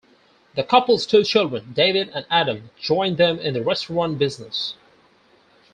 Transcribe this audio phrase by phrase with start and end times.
[0.55, 4.73] The couple's two children, David and Adam, joined them in the restaurant business.